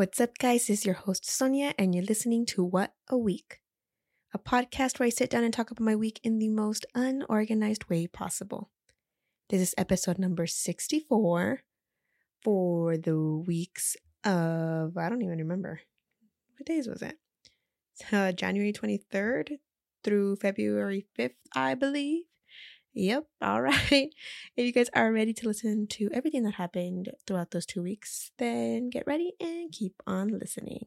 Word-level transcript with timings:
What's 0.00 0.18
up, 0.18 0.38
guys? 0.38 0.66
This 0.66 0.78
is 0.78 0.86
your 0.86 0.94
host, 0.94 1.28
Sonia, 1.28 1.74
and 1.78 1.94
you're 1.94 2.02
listening 2.02 2.46
to 2.46 2.64
What 2.64 2.94
a 3.10 3.18
Week, 3.18 3.60
a 4.32 4.38
podcast 4.38 4.98
where 4.98 5.06
I 5.06 5.10
sit 5.10 5.28
down 5.28 5.44
and 5.44 5.52
talk 5.52 5.70
about 5.70 5.84
my 5.84 5.94
week 5.94 6.20
in 6.24 6.38
the 6.38 6.48
most 6.48 6.86
unorganized 6.94 7.84
way 7.90 8.06
possible. 8.06 8.70
This 9.50 9.60
is 9.60 9.74
episode 9.76 10.18
number 10.18 10.46
64 10.46 11.60
for 12.42 12.96
the 12.96 13.44
weeks 13.46 13.94
of, 14.24 14.96
I 14.96 15.10
don't 15.10 15.20
even 15.20 15.36
remember. 15.36 15.82
What 16.56 16.64
days 16.64 16.88
was 16.88 17.02
it? 17.02 17.18
Uh, 18.10 18.32
January 18.32 18.72
23rd 18.72 19.58
through 20.02 20.36
February 20.36 21.04
5th, 21.18 21.34
I 21.54 21.74
believe. 21.74 22.22
Yep. 22.94 23.26
All 23.40 23.62
right. 23.70 24.10
If 24.56 24.66
you 24.66 24.72
guys 24.72 24.90
are 24.94 25.12
ready 25.12 25.32
to 25.34 25.46
listen 25.48 25.86
to 25.88 26.10
everything 26.12 26.42
that 26.44 26.54
happened 26.54 27.10
throughout 27.26 27.50
those 27.50 27.66
two 27.66 27.82
weeks, 27.82 28.32
then 28.38 28.90
get 28.90 29.04
ready 29.06 29.32
and 29.40 29.70
keep 29.72 29.94
on 30.06 30.38
listening. 30.38 30.86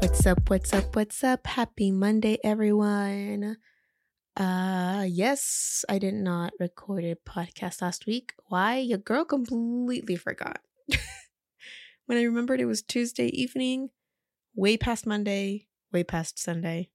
What's 0.00 0.26
up? 0.26 0.50
What's 0.50 0.72
up? 0.72 0.94
What's 0.94 1.24
up? 1.24 1.46
Happy 1.46 1.90
Monday, 1.90 2.38
everyone. 2.44 3.56
Uh 4.36 5.04
yes, 5.08 5.84
I 5.88 5.98
did 5.98 6.14
not 6.14 6.54
record 6.58 7.04
a 7.04 7.16
podcast 7.16 7.82
last 7.82 8.06
week. 8.06 8.32
Why? 8.46 8.78
Your 8.78 8.98
girl 8.98 9.24
completely 9.24 10.16
forgot. 10.16 10.60
when 12.06 12.16
I 12.16 12.22
remembered 12.22 12.60
it 12.60 12.66
was 12.66 12.82
Tuesday 12.82 13.26
evening, 13.26 13.90
way 14.54 14.76
past 14.78 15.06
Monday, 15.06 15.66
way 15.92 16.02
past 16.02 16.38
Sunday. 16.38 16.90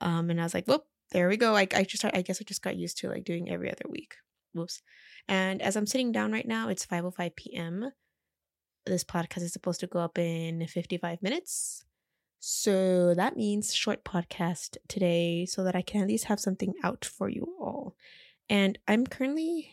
Um, 0.00 0.30
and 0.30 0.40
I 0.40 0.44
was 0.44 0.54
like, 0.54 0.66
whoop, 0.66 0.84
there 1.10 1.28
we 1.28 1.36
go. 1.36 1.56
I, 1.56 1.66
I 1.74 1.82
just 1.82 2.04
I 2.04 2.22
guess 2.22 2.40
I 2.40 2.44
just 2.44 2.62
got 2.62 2.76
used 2.76 2.98
to 2.98 3.08
like 3.08 3.24
doing 3.24 3.50
every 3.50 3.70
other 3.70 3.88
week. 3.88 4.14
Whoops. 4.54 4.82
And 5.28 5.60
as 5.62 5.76
I'm 5.76 5.86
sitting 5.86 6.12
down 6.12 6.32
right 6.32 6.46
now, 6.46 6.68
it's 6.68 6.86
5:05 6.86 7.34
p.m. 7.34 7.90
This 8.84 9.02
podcast 9.02 9.42
is 9.42 9.52
supposed 9.52 9.80
to 9.80 9.88
go 9.88 9.98
up 9.98 10.16
in 10.16 10.64
55 10.64 11.22
minutes. 11.22 11.85
So 12.38 13.14
that 13.14 13.36
means 13.36 13.74
short 13.74 14.04
podcast 14.04 14.76
today 14.88 15.46
so 15.46 15.64
that 15.64 15.74
I 15.74 15.82
can 15.82 16.02
at 16.02 16.08
least 16.08 16.26
have 16.26 16.40
something 16.40 16.74
out 16.82 17.04
for 17.04 17.28
you 17.28 17.54
all. 17.60 17.96
And 18.48 18.78
I'm 18.86 19.06
currently 19.06 19.70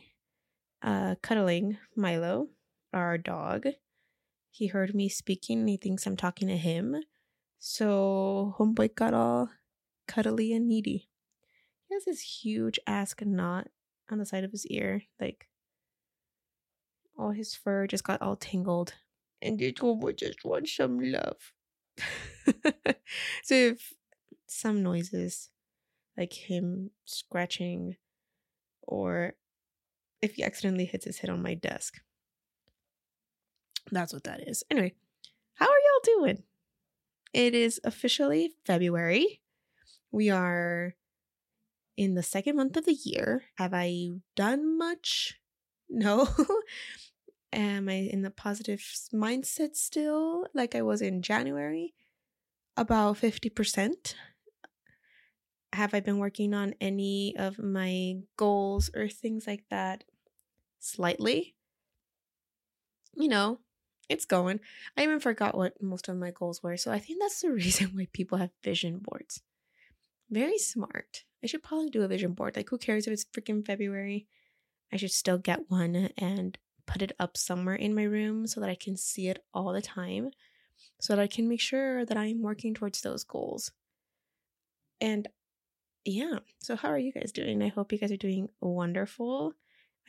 uh, 0.82 1.16
cuddling 1.22 1.78
Milo, 1.96 2.50
our 2.94 3.18
dog. 3.18 3.68
He 4.50 4.68
heard 4.68 4.96
me 4.96 5.10
speaking 5.10 5.60
and 5.60 5.70
he 5.70 5.78
thinks 5.78 6.06
I'm 6.06 6.18
talking 6.18 6.48
to 6.48 6.58
him. 6.58 6.98
So 7.60 8.56
homeboy 8.60 8.96
got 8.96 9.14
all 9.14 9.50
cuddly 10.08 10.54
and 10.54 10.68
needy. 10.68 11.10
He 11.88 11.96
has 11.96 12.06
this 12.06 12.44
huge 12.44 12.80
ass 12.86 13.16
knot 13.22 13.68
on 14.12 14.18
the 14.18 14.26
side 14.26 14.44
of 14.44 14.52
his 14.52 14.66
ear. 14.68 15.04
Like 15.20 15.48
all 17.18 17.32
his 17.32 17.56
fur 17.56 17.88
just 17.88 18.04
got 18.04 18.22
all 18.22 18.36
tangled. 18.36 18.96
And 19.42 19.60
this 19.60 19.74
just 20.18 20.46
wants 20.46 20.76
some 20.76 21.00
love. 21.00 21.54
so 23.44 23.56
if 23.56 23.94
some 24.48 24.84
noises 24.84 25.50
like 26.18 26.34
him 26.34 26.92
scratching 27.06 27.96
or 28.84 29.34
if 30.22 30.36
he 30.36 30.44
accidentally 30.44 30.86
hits 30.86 31.06
his 31.06 31.20
head 31.20 31.30
on 31.30 31.42
my 31.42 31.54
desk. 31.54 32.00
That's 33.92 34.14
what 34.14 34.24
that 34.24 34.48
is. 34.48 34.64
Anyway 34.70 34.94
how 35.56 35.66
are 35.66 35.70
y'all 35.70 36.20
doing? 36.20 36.44
It 37.34 37.56
is 37.56 37.80
officially 37.84 38.52
february. 38.66 39.42
We 40.12 40.30
are 40.30 40.96
in 41.98 42.16
the 42.16 42.24
second 42.24 42.58
month 42.58 42.78
of 42.78 42.86
the 42.86 42.98
year. 43.04 43.44
Have 43.58 43.74
i 43.74 44.10
done 44.36 44.78
much? 44.78 45.40
No. 45.90 46.28
Am 47.54 47.88
I 47.88 48.10
in 48.12 48.24
the 48.24 48.32
positive 48.32 48.80
mindset 49.14 49.76
still, 49.76 50.48
like 50.54 50.74
I 50.76 50.82
was 50.82 51.02
in 51.02 51.22
January? 51.22 51.94
About 52.78 53.18
50%. 53.18 54.16
Have 55.74 55.94
I 55.94 56.00
been 56.00 56.20
working 56.20 56.54
on 56.54 56.76
any 56.80 57.36
of 57.36 57.58
my 57.60 58.22
goals 58.38 58.90
or 58.96 59.10
things 59.10 59.48
like 59.48 59.66
that? 59.70 60.04
Slightly. 60.80 61.56
You 63.16 63.28
know, 63.28 63.60
it's 64.10 64.26
going. 64.26 64.60
I 64.98 65.04
even 65.04 65.20
forgot 65.20 65.56
what 65.56 65.82
most 65.82 66.08
of 66.10 66.18
my 66.18 66.32
goals 66.32 66.62
were. 66.64 66.78
So 66.78 66.92
I 66.92 67.00
think 67.00 67.20
that's 67.22 67.42
the 67.42 67.52
reason 67.54 67.92
why 67.94 68.08
people 68.14 68.38
have 68.38 68.52
vision 68.64 69.00
boards. 69.00 69.42
Very 70.30 70.58
smart. 70.58 71.26
I 71.44 71.48
should 71.48 71.64
probably 71.64 71.90
do 71.90 72.04
a 72.04 72.08
vision 72.08 72.34
board. 72.34 72.56
Like, 72.56 72.70
who 72.70 72.78
cares 72.78 73.08
if 73.08 73.14
it's 73.14 73.26
freaking 73.26 73.66
February? 73.66 74.28
I 74.92 74.98
should 74.98 75.12
still 75.12 75.38
get 75.38 75.70
one 75.70 75.96
and 76.18 76.58
put 76.88 77.02
it 77.02 77.14
up 77.20 77.38
somewhere 77.38 77.76
in 77.76 77.96
my 77.96 78.04
room 78.04 78.48
so 78.48 78.62
that 78.62 78.70
I 78.70 78.76
can 78.76 78.98
see 78.98 79.28
it 79.30 79.46
all 79.54 79.74
the 79.74 79.82
time, 79.82 80.32
so 81.00 81.16
that 81.16 81.22
I 81.22 81.28
can 81.28 81.48
make 81.48 81.62
sure 81.62 82.06
that 82.06 82.18
I'm 82.18 82.42
working 82.42 82.74
towards 82.74 83.02
those 83.02 83.24
goals. 83.24 83.72
And 85.02 85.28
yeah, 86.06 86.40
so 86.60 86.76
how 86.76 86.90
are 86.90 86.98
you 86.98 87.12
guys 87.12 87.32
doing? 87.32 87.62
I 87.62 87.70
hope 87.70 87.92
you 87.92 87.98
guys 87.98 88.12
are 88.12 88.18
doing 88.18 88.50
wonderful. 88.62 89.54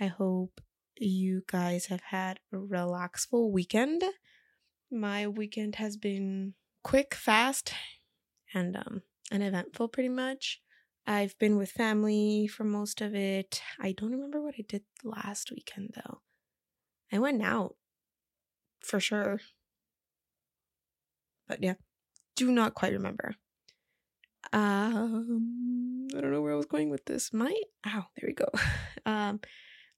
I 0.00 0.06
hope 0.06 0.60
you 0.96 1.42
guys 1.46 1.86
have 1.86 2.00
had 2.00 2.40
a 2.52 2.56
relaxful 2.56 3.50
weekend. 3.50 4.02
My 4.90 5.26
weekend 5.26 5.76
has 5.76 5.96
been 5.96 6.54
quick, 6.82 7.14
fast, 7.14 7.72
and 8.52 8.76
um 8.76 9.02
uneventful 9.32 9.88
pretty 9.88 10.08
much. 10.08 10.60
I've 11.06 11.38
been 11.38 11.56
with 11.56 11.70
family 11.70 12.46
for 12.46 12.64
most 12.64 13.00
of 13.00 13.14
it. 13.14 13.60
I 13.80 13.92
don't 13.92 14.12
remember 14.12 14.40
what 14.40 14.54
I 14.58 14.64
did 14.66 14.82
last 15.02 15.50
weekend 15.50 15.94
though. 15.96 16.20
I 17.12 17.18
went 17.18 17.42
out 17.42 17.76
for 18.80 19.00
sure. 19.00 19.40
But 21.48 21.62
yeah, 21.62 21.74
do 22.36 22.50
not 22.52 22.74
quite 22.74 22.92
remember. 22.92 23.34
Um, 24.52 26.08
I 26.16 26.20
don't 26.20 26.32
know 26.32 26.42
where 26.42 26.52
I 26.52 26.56
was 26.56 26.66
going 26.66 26.90
with 26.90 27.04
this. 27.06 27.32
My 27.32 27.54
ow, 27.86 28.06
there 28.16 28.28
we 28.28 28.34
go. 28.34 28.48
Um, 29.06 29.40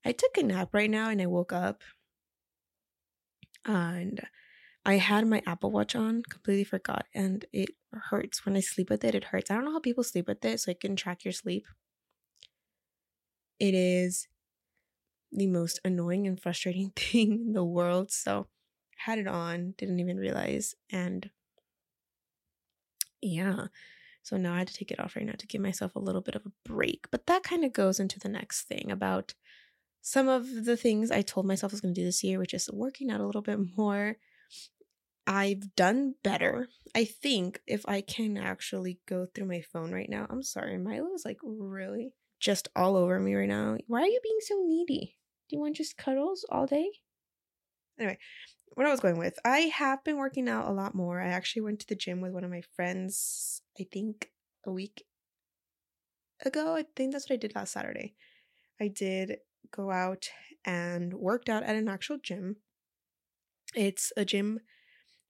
I 0.05 0.11
took 0.11 0.37
a 0.37 0.43
nap 0.43 0.71
right 0.73 0.91
now 0.91 1.11
and 1.11 1.23
I 1.23 1.27
woke 1.27 1.53
up 1.53 1.85
and 3.65 4.21
I 4.85 4.99
had 4.99 5.27
my 5.27 5.43
Apple 5.47 5.73
Watch 5.73 5.97
on, 5.97 6.23
completely 6.31 6.65
forgot, 6.65 7.07
and 7.13 7.45
it 7.53 7.71
hurts 7.93 8.47
when 8.47 8.57
I 8.57 8.61
sleep 8.61 8.89
with 8.89 9.05
it. 9.05 9.15
It 9.17 9.25
hurts. 9.25 9.51
I 9.51 9.55
don't 9.55 9.65
know 9.65 9.73
how 9.73 9.81
people 9.81 10.05
sleep 10.05 10.29
with 10.29 10.45
it, 10.45 10.61
so 10.61 10.71
it 10.71 10.81
can 10.81 10.95
track 10.95 11.25
your 11.25 11.33
sleep. 11.33 11.67
It 13.59 13.75
is 13.75 14.29
the 15.33 15.49
most 15.49 15.81
annoying 15.85 16.27
and 16.27 16.41
frustrating 16.41 16.91
thing 16.97 17.33
in 17.33 17.53
the 17.53 17.65
world. 17.65 18.13
So 18.13 18.47
had 18.97 19.19
it 19.19 19.27
on, 19.27 19.75
didn't 19.79 20.01
even 20.01 20.17
realize. 20.17 20.75
And 20.91 21.31
yeah. 23.23 23.67
So 24.23 24.37
now 24.37 24.55
I 24.55 24.59
had 24.59 24.69
to 24.69 24.75
take 24.75 24.91
it 24.91 24.99
off 24.99 25.15
right 25.15 25.25
now 25.25 25.35
to 25.39 25.47
give 25.47 25.61
myself 25.61 25.95
a 25.95 26.01
little 26.01 26.21
bit 26.21 26.35
of 26.35 26.45
a 26.47 26.69
break. 26.69 27.07
But 27.11 27.27
that 27.27 27.45
kind 27.45 27.65
of 27.65 27.73
goes 27.73 28.01
into 28.01 28.19
the 28.19 28.29
next 28.29 28.63
thing 28.63 28.91
about 28.91 29.35
some 30.03 30.29
of 30.29 30.65
the 30.65 30.77
things 30.77 31.11
I 31.11 31.23
told 31.23 31.47
myself 31.47 31.73
I 31.73 31.75
was 31.75 31.81
going 31.81 31.95
to 31.95 32.01
do 32.01 32.05
this 32.05 32.25
year, 32.25 32.39
which 32.39 32.55
is 32.55 32.69
working 32.73 33.11
out 33.11 33.21
a 33.21 33.27
little 33.27 33.43
bit 33.43 33.59
more. 33.77 34.17
I've 35.27 35.75
done 35.75 36.15
better. 36.23 36.69
I 36.95 37.05
think 37.05 37.61
if 37.67 37.85
I 37.89 38.01
can 38.01 38.37
actually 38.37 39.01
go 39.07 39.27
through 39.27 39.47
my 39.47 39.63
phone 39.73 39.93
right 39.93 40.09
now. 40.09 40.27
I'm 40.31 40.43
sorry, 40.43 40.79
Milo 40.79 41.13
is 41.15 41.25
like 41.25 41.39
really 41.43 42.13
just 42.39 42.69
all 42.77 42.97
over 42.97 43.19
me 43.19 43.35
right 43.35 43.49
now. 43.49 43.77
Why 43.87 44.03
are 44.03 44.07
you 44.07 44.21
being 44.23 44.39
so 44.41 44.63
needy? 44.65 45.17
Do 45.49 45.57
you 45.57 45.61
want 45.61 45.77
just 45.77 45.97
cuddles 45.97 46.45
all 46.49 46.67
day? 46.67 46.91
Anyway, 47.99 48.19
what 48.75 48.87
I 48.87 48.91
was 48.91 49.01
going 49.01 49.19
with, 49.19 49.39
I 49.45 49.61
have 49.61 50.05
been 50.05 50.17
working 50.17 50.49
out 50.49 50.69
a 50.69 50.73
lot 50.73 50.95
more. 50.95 51.21
I 51.21 51.29
actually 51.29 51.63
went 51.63 51.81
to 51.81 51.87
the 51.87 51.95
gym 51.95 52.21
with 52.21 52.33
one 52.33 52.45
of 52.45 52.51
my 52.51 52.63
friends, 52.75 53.63
I 53.81 53.87
think 53.91 54.31
a 54.67 54.73
week 54.73 55.05
ago. 56.45 56.77
I 56.77 56.85
think 56.95 57.13
that's 57.13 57.29
what 57.29 57.35
I 57.35 57.39
did 57.39 57.55
last 57.55 57.73
Saturday. 57.73 58.15
I 58.81 58.89
did 58.89 59.39
go 59.75 59.91
out 59.91 60.29
and 60.65 61.15
worked 61.15 61.49
out 61.49 61.63
at 61.63 61.77
an 61.77 61.89
actual 61.89 62.19
gym. 62.23 62.57
It's 63.75 64.13
a 64.17 64.25
gym 64.25 64.61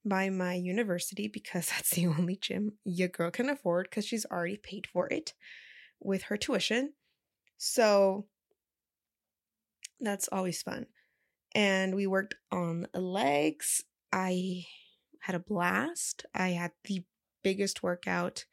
by 0.05 0.31
my 0.31 0.55
university 0.55 1.29
because 1.29 1.69
that's 1.71 1.91
the 1.91 2.07
only 2.07 2.37
gym 2.37 2.73
your 2.85 3.09
girl 3.09 3.31
can 3.31 3.49
afford 3.49 3.89
because 3.91 4.07
she's 4.07 4.27
already 4.27 4.57
paid 4.57 4.87
for 4.93 5.09
it 5.13 5.35
with 6.01 6.25
her 6.25 6.37
tuition. 6.37 6.93
So 7.59 8.27
that's 10.01 10.29
always 10.31 10.63
fun. 10.63 10.87
And 11.57 11.95
we 11.95 12.07
worked 12.07 12.35
on 12.53 12.87
legs. 12.93 13.83
I 14.13 14.67
had 15.21 15.35
a 15.35 15.41
blast. 15.41 16.27
I 16.35 16.51
had 16.51 16.73
the 16.85 17.03
biggest 17.43 17.83
workout 17.83 18.45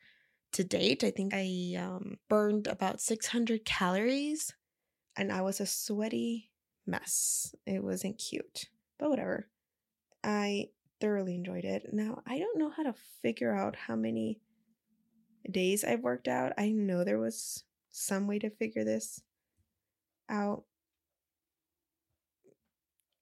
to 0.53 0.63
date. 0.63 1.03
I 1.03 1.11
think 1.11 1.33
I 1.33 1.75
um, 1.77 2.17
burned 2.29 2.65
about 2.65 3.01
600 3.01 3.65
calories 3.65 4.53
and 5.17 5.33
I 5.33 5.41
was 5.41 5.59
a 5.59 5.65
sweaty 5.65 6.49
mess. 6.87 7.53
It 7.65 7.83
wasn't 7.83 8.19
cute, 8.19 8.69
but 8.97 9.09
whatever. 9.09 9.49
I 10.23 10.69
thoroughly 11.01 11.35
enjoyed 11.35 11.65
it. 11.65 11.89
Now, 11.91 12.21
I 12.25 12.39
don't 12.39 12.57
know 12.57 12.69
how 12.69 12.83
to 12.83 12.95
figure 13.21 13.53
out 13.53 13.75
how 13.75 13.97
many 13.97 14.39
days 15.51 15.83
I've 15.83 16.03
worked 16.03 16.29
out. 16.29 16.53
I 16.57 16.69
know 16.69 17.03
there 17.03 17.19
was 17.19 17.65
some 17.91 18.27
way 18.27 18.39
to 18.39 18.49
figure 18.49 18.85
this 18.85 19.21
out. 20.29 20.63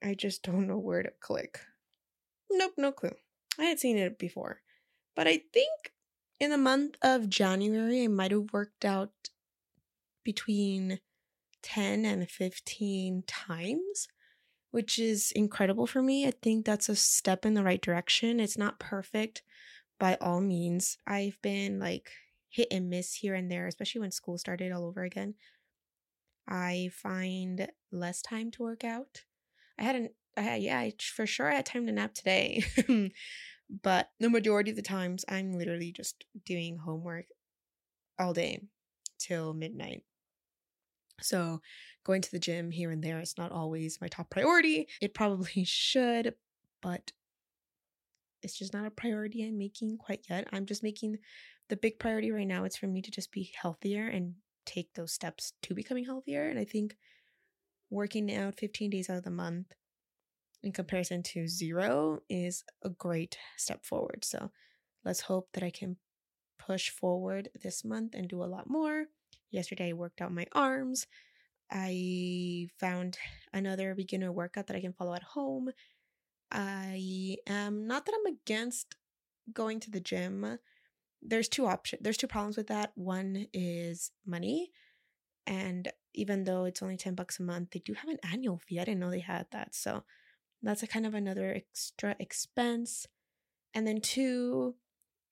I 0.04 0.14
just 0.14 0.44
don't 0.44 0.68
know 0.68 0.78
where 0.78 1.04
to 1.04 1.12
click. 1.20 1.60
Nope, 2.50 2.74
no 2.78 2.92
clue. 2.92 3.16
I 3.60 3.66
had 3.66 3.80
seen 3.80 3.98
it 3.98 4.18
before. 4.18 4.62
But 5.16 5.28
I 5.28 5.42
think 5.54 5.94
in 6.40 6.50
the 6.50 6.58
month 6.58 6.96
of 7.02 7.30
January, 7.30 8.04
I 8.04 8.08
might 8.08 8.32
have 8.32 8.52
worked 8.52 8.86
out 8.86 9.12
between 10.24 11.00
10 11.64 12.06
and 12.06 12.30
15 12.30 13.24
times, 13.28 14.08
which 14.72 14.98
is 14.98 15.32
incredible 15.32 15.86
for 15.86 16.02
me. 16.02 16.26
I 16.26 16.32
think 16.42 16.66
that's 16.66 16.90
a 16.90 16.96
step 16.96 17.46
in 17.46 17.54
the 17.54 17.64
right 17.64 17.82
direction. 17.82 18.40
It's 18.40 18.58
not 18.58 18.80
perfect 18.80 19.44
by 20.00 20.18
all 20.20 20.42
means. 20.42 20.98
I've 21.06 21.40
been 21.42 21.80
like 21.80 22.10
hit 22.50 22.68
and 22.72 22.90
miss 22.90 23.16
here 23.16 23.36
and 23.36 23.52
there, 23.52 23.68
especially 23.68 24.02
when 24.02 24.12
school 24.12 24.38
started 24.38 24.72
all 24.72 24.86
over 24.86 25.04
again. 25.04 25.36
I 26.48 26.90
find 26.92 27.68
less 27.92 28.22
time 28.22 28.52
to 28.52 28.64
work 28.64 28.84
out. 28.84 29.24
I 29.82 29.84
hadn't, 29.84 30.12
I 30.38 30.56
yeah, 30.58 30.80
I, 30.80 30.94
for 31.16 31.26
sure 31.26 31.52
I 31.52 31.56
had 31.56 31.66
time 31.66 31.88
to 31.88 31.92
nap 31.92 32.14
today. 32.14 32.64
but 33.84 34.10
the 34.20 34.30
majority 34.30 34.70
of 34.70 34.78
the 34.78 34.84
times 34.84 35.26
I'm 35.28 35.54
literally 35.54 35.92
just 35.92 36.24
doing 36.46 36.78
homework 36.78 37.26
all 38.20 38.34
day 38.34 38.62
till 39.18 39.54
midnight. 39.54 40.04
So, 41.22 41.62
going 42.04 42.22
to 42.22 42.32
the 42.32 42.40
gym 42.40 42.72
here 42.72 42.92
and 42.92 43.04
there 43.04 43.20
is 43.20 43.38
not 43.38 43.52
always 43.52 44.00
my 44.02 44.08
top 44.08 44.30
priority. 44.30 44.88
It 45.02 45.14
probably 45.14 45.64
should, 45.66 46.36
but 46.82 47.12
it's 48.44 48.58
just 48.58 48.74
not 48.74 48.86
a 48.86 48.92
priority 48.92 49.46
I'm 49.46 49.58
making 49.58 49.98
quite 49.98 50.26
yet. 50.30 50.48
I'm 50.52 50.66
just 50.66 50.84
making 50.84 51.18
the 51.70 51.76
big 51.76 52.00
priority 52.00 52.32
right 52.32 52.48
now. 52.48 52.64
It's 52.66 52.78
for 52.78 52.88
me 52.88 53.02
to 53.02 53.12
just 53.12 53.32
be 53.32 53.52
healthier 53.60 54.08
and 54.08 54.36
take 54.66 54.94
those 54.94 55.14
steps 55.14 55.54
to 55.64 55.76
becoming 55.76 56.06
healthier. 56.06 56.50
And 56.50 56.60
I 56.60 56.66
think 56.66 56.96
working 57.92 58.34
out 58.34 58.58
15 58.58 58.90
days 58.90 59.10
out 59.10 59.18
of 59.18 59.24
the 59.24 59.30
month 59.30 59.74
in 60.64 60.72
comparison 60.72 61.22
to 61.22 61.48
zero 61.48 62.20
is 62.30 62.64
a 62.84 62.90
great 62.90 63.38
step 63.58 63.86
forward. 63.86 64.24
So 64.24 64.50
let's 65.04 65.22
hope 65.22 65.50
that 65.54 65.64
I 65.64 65.70
can 65.70 65.98
push 66.58 66.90
forward 66.90 67.50
this 67.62 67.84
month 67.84 68.16
and 68.16 68.28
do 68.28 68.44
a 68.44 68.46
lot 68.46 68.70
more. 68.70 69.06
Yesterday, 69.52 69.90
I 69.90 69.94
worked 69.94 70.22
out 70.22 70.32
my 70.32 70.46
arms. 70.54 71.08
I 71.72 72.70
found 72.80 73.18
another 73.54 73.96
beginner 73.96 74.32
workout 74.32 74.68
that 74.68 74.76
I 74.76 74.82
can 74.82 74.94
follow 74.94 75.14
at 75.14 75.24
home. 75.24 75.72
I 76.52 77.38
am 77.48 77.88
not 77.88 78.06
that 78.06 78.16
I'm 78.18 78.34
against 78.34 78.96
going 79.54 79.80
to 79.82 79.92
the 79.92 80.00
gym. 80.00 80.60
There's 81.22 81.50
two 81.50 81.66
options. 81.66 82.02
There's 82.04 82.18
two 82.18 82.28
problems 82.28 82.58
with 82.58 82.68
that. 82.68 82.92
One 82.96 83.48
is 83.54 84.12
money, 84.26 84.72
and 85.46 85.92
even 86.14 86.44
though 86.44 86.66
it's 86.66 86.82
only 86.82 86.98
10 86.98 87.16
bucks 87.16 87.40
a 87.40 87.44
month, 87.44 87.72
they 87.72 87.80
do 87.80 87.94
have 87.94 88.10
an 88.10 88.20
annual 88.32 88.60
fee. 88.60 88.80
I 88.80 88.84
didn't 88.84 89.00
know 89.00 89.10
they 89.10 89.20
had 89.20 89.48
that. 89.52 89.74
So 89.74 90.04
that's 90.62 90.84
a 90.84 90.88
kind 90.88 91.06
of 91.06 91.14
another 91.14 91.54
extra 91.54 92.16
expense. 92.20 93.08
And 93.74 93.88
then 93.88 94.02
two, 94.02 94.76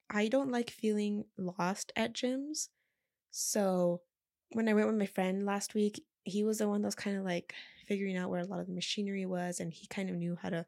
I 0.08 0.28
don't 0.28 0.50
like 0.50 0.70
feeling 0.70 1.24
lost 1.38 1.92
at 1.96 2.14
gyms. 2.14 2.68
So 3.30 4.00
when 4.52 4.68
I 4.68 4.74
went 4.74 4.88
with 4.88 4.96
my 4.96 5.06
friend 5.06 5.44
last 5.44 5.74
week, 5.74 6.04
he 6.24 6.42
was 6.42 6.58
the 6.58 6.68
one 6.68 6.82
that 6.82 6.88
was 6.88 6.94
kind 6.94 7.16
of 7.16 7.24
like 7.24 7.54
figuring 7.86 8.16
out 8.16 8.30
where 8.30 8.40
a 8.40 8.46
lot 8.46 8.60
of 8.60 8.66
the 8.66 8.72
machinery 8.72 9.26
was 9.26 9.60
and 9.60 9.72
he 9.72 9.86
kind 9.86 10.10
of 10.10 10.16
knew 10.16 10.36
how 10.40 10.48
to 10.48 10.66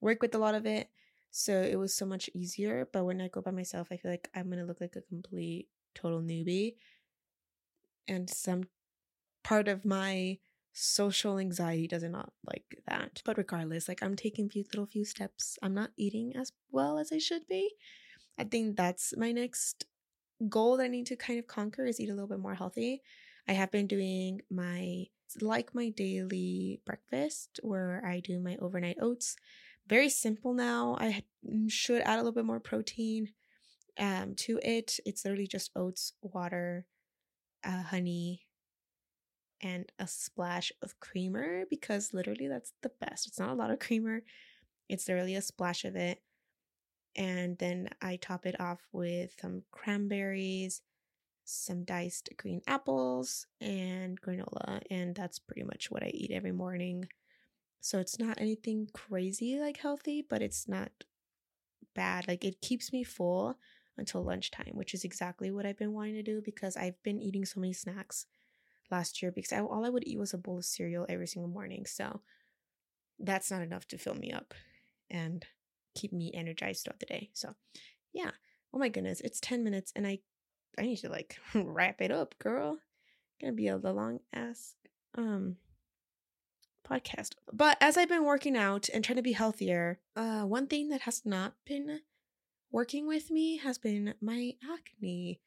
work 0.00 0.22
with 0.22 0.34
a 0.34 0.38
lot 0.38 0.54
of 0.54 0.66
it. 0.66 0.88
So 1.30 1.52
it 1.62 1.76
was 1.76 1.94
so 1.94 2.06
much 2.06 2.30
easier. 2.34 2.88
But 2.92 3.04
when 3.04 3.20
I 3.20 3.28
go 3.28 3.40
by 3.40 3.50
myself, 3.50 3.88
I 3.90 3.96
feel 3.96 4.10
like 4.10 4.30
I'm 4.34 4.46
going 4.46 4.60
to 4.60 4.64
look 4.64 4.80
like 4.80 4.96
a 4.96 5.00
complete 5.00 5.68
total 5.94 6.20
newbie. 6.20 6.76
And 8.06 8.30
some 8.30 8.64
part 9.44 9.68
of 9.68 9.86
my 9.86 10.38
social 10.72 11.38
anxiety 11.38 11.88
does 11.88 12.04
not 12.04 12.32
like 12.46 12.82
that. 12.88 13.22
But 13.24 13.38
regardless, 13.38 13.88
like 13.88 14.02
I'm 14.02 14.16
taking 14.16 14.50
few 14.50 14.64
little 14.64 14.86
few 14.86 15.06
steps. 15.06 15.58
I'm 15.62 15.74
not 15.74 15.92
eating 15.96 16.36
as 16.36 16.52
well 16.72 16.98
as 16.98 17.12
I 17.12 17.18
should 17.18 17.46
be. 17.48 17.76
I 18.38 18.44
think 18.44 18.76
that's 18.76 19.16
my 19.16 19.32
next 19.32 19.86
goal 20.48 20.76
that 20.76 20.84
I 20.84 20.88
need 20.88 21.06
to 21.06 21.16
kind 21.16 21.38
of 21.38 21.46
conquer 21.46 21.86
is 21.86 22.00
eat 22.00 22.10
a 22.10 22.14
little 22.14 22.28
bit 22.28 22.40
more 22.40 22.54
healthy. 22.54 23.02
I 23.48 23.52
have 23.52 23.70
been 23.70 23.86
doing 23.86 24.42
my 24.50 25.06
like 25.40 25.74
my 25.74 25.90
daily 25.90 26.80
breakfast 26.86 27.60
where 27.62 28.02
I 28.06 28.20
do 28.20 28.40
my 28.40 28.56
overnight 28.60 28.98
oats. 29.00 29.36
Very 29.88 30.08
simple 30.08 30.54
now. 30.54 30.96
I 31.00 31.24
should 31.68 32.02
add 32.02 32.16
a 32.16 32.22
little 32.22 32.32
bit 32.32 32.44
more 32.46 32.60
protein 32.60 33.34
um 33.98 34.34
to 34.36 34.60
it. 34.62 34.98
It's 35.06 35.24
literally 35.24 35.48
just 35.48 35.72
oats, 35.76 36.14
water, 36.22 36.86
uh, 37.64 37.82
honey, 37.84 38.46
and 39.60 39.90
a 39.98 40.06
splash 40.06 40.72
of 40.82 40.98
creamer 41.00 41.64
because 41.70 42.12
literally 42.12 42.48
that's 42.48 42.72
the 42.82 42.90
best. 43.00 43.26
It's 43.26 43.38
not 43.38 43.50
a 43.50 43.54
lot 43.54 43.70
of 43.70 43.78
creamer, 43.78 44.22
it's 44.88 45.08
literally 45.08 45.34
a 45.34 45.42
splash 45.42 45.84
of 45.84 45.96
it. 45.96 46.20
And 47.16 47.56
then 47.58 47.90
I 48.02 48.16
top 48.16 48.44
it 48.44 48.60
off 48.60 48.80
with 48.92 49.34
some 49.40 49.62
cranberries, 49.70 50.82
some 51.44 51.84
diced 51.84 52.28
green 52.36 52.60
apples, 52.66 53.46
and 53.60 54.20
granola. 54.20 54.82
And 54.90 55.14
that's 55.14 55.38
pretty 55.38 55.62
much 55.62 55.90
what 55.90 56.02
I 56.02 56.10
eat 56.12 56.32
every 56.32 56.52
morning. 56.52 57.06
So 57.80 57.98
it's 57.98 58.18
not 58.18 58.40
anything 58.40 58.88
crazy 58.92 59.60
like 59.60 59.76
healthy, 59.76 60.24
but 60.28 60.42
it's 60.42 60.66
not 60.68 60.90
bad. 61.94 62.26
Like 62.28 62.44
it 62.44 62.60
keeps 62.60 62.92
me 62.92 63.04
full 63.04 63.56
until 63.96 64.24
lunchtime, 64.24 64.72
which 64.72 64.94
is 64.94 65.04
exactly 65.04 65.50
what 65.50 65.66
I've 65.66 65.78
been 65.78 65.92
wanting 65.92 66.14
to 66.14 66.22
do 66.22 66.42
because 66.44 66.76
I've 66.76 67.00
been 67.02 67.20
eating 67.20 67.44
so 67.44 67.60
many 67.60 67.72
snacks 67.72 68.26
last 68.94 69.20
year 69.20 69.32
because 69.32 69.52
I, 69.52 69.60
all 69.60 69.84
I 69.84 69.88
would 69.88 70.06
eat 70.06 70.18
was 70.18 70.32
a 70.32 70.38
bowl 70.38 70.58
of 70.58 70.64
cereal 70.64 71.04
every 71.08 71.26
single 71.26 71.50
morning. 71.50 71.84
So 71.84 72.20
that's 73.18 73.50
not 73.50 73.62
enough 73.62 73.86
to 73.88 73.98
fill 73.98 74.14
me 74.14 74.30
up 74.30 74.54
and 75.10 75.44
keep 75.94 76.12
me 76.12 76.30
energized 76.32 76.84
throughout 76.84 77.00
the 77.00 77.06
day. 77.06 77.30
So 77.32 77.54
yeah. 78.12 78.30
Oh 78.72 78.78
my 78.78 78.88
goodness, 78.88 79.20
it's 79.20 79.40
10 79.40 79.64
minutes 79.64 79.92
and 79.96 80.06
I 80.06 80.20
I 80.78 80.82
need 80.82 80.98
to 80.98 81.08
like 81.08 81.38
wrap 81.54 82.00
it 82.00 82.10
up, 82.10 82.38
girl. 82.38 82.78
Gonna 83.40 83.52
be 83.52 83.68
a 83.68 83.76
long 83.76 84.20
ass 84.32 84.74
um 85.16 85.56
podcast. 86.88 87.30
But 87.52 87.76
as 87.80 87.96
I've 87.96 88.08
been 88.08 88.24
working 88.24 88.56
out 88.56 88.88
and 88.92 89.02
trying 89.02 89.16
to 89.16 89.22
be 89.22 89.32
healthier, 89.32 89.98
uh 90.14 90.42
one 90.42 90.68
thing 90.68 90.88
that 90.90 91.02
has 91.02 91.22
not 91.24 91.54
been 91.66 92.00
working 92.70 93.06
with 93.08 93.30
me 93.30 93.56
has 93.58 93.76
been 93.78 94.14
my 94.20 94.52
acne. 94.72 95.40